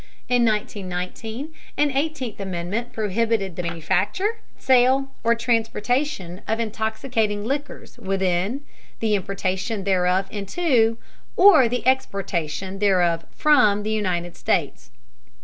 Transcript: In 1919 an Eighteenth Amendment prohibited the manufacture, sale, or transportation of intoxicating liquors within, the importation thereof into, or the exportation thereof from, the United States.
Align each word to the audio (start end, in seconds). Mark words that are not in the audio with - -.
In 0.27 0.43
1919 0.43 1.53
an 1.77 1.91
Eighteenth 1.91 2.39
Amendment 2.39 2.91
prohibited 2.91 3.55
the 3.55 3.61
manufacture, 3.61 4.39
sale, 4.57 5.11
or 5.23 5.35
transportation 5.35 6.41
of 6.47 6.59
intoxicating 6.59 7.45
liquors 7.45 7.99
within, 7.99 8.61
the 8.99 9.13
importation 9.13 9.83
thereof 9.83 10.25
into, 10.31 10.97
or 11.35 11.69
the 11.69 11.85
exportation 11.85 12.79
thereof 12.79 13.27
from, 13.31 13.83
the 13.83 13.91
United 13.91 14.35
States. 14.35 14.89